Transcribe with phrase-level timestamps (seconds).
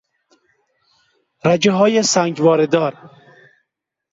[1.45, 3.09] رگههای سنگوارهدار